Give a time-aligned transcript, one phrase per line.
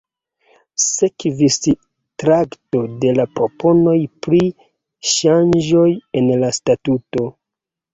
[0.83, 1.57] Sekvis
[2.23, 4.43] trakto de la proponoj pri
[5.15, 5.89] ŝanĝoj
[6.23, 7.33] en la statuto.